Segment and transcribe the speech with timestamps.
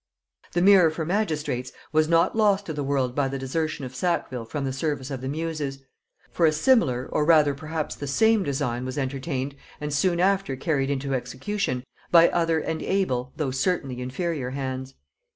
[0.53, 4.45] The "Mirror for Magistrates" was not lost to the world by the desertion of Sackville
[4.45, 5.77] from the service of the muses;
[6.31, 10.89] for a similar or rather perhaps the same design was entertained, and soon after carried
[10.89, 14.95] into execution, by other and able though certainly inferior hands.